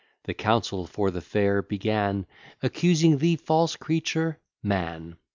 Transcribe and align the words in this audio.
The 0.23 0.33
counsel 0.33 0.87
for 0.87 1.11
the 1.11 1.21
fair 1.21 1.61
began, 1.61 2.25
Accusing 2.63 3.19
the 3.19 3.35
false 3.35 3.75
creature 3.75 4.39
Man. 4.63 5.15